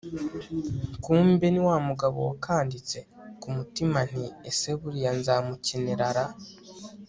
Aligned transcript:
kumbe 1.03 1.45
ni 1.51 1.61
wamugabo 1.67 2.19
wakanditse, 2.29 2.97
kumutima 3.41 3.99
nti 4.09 4.25
ese 4.49 4.69
buriya 4.79 5.11
nzamukenera 5.19 6.07
ra 6.15 6.25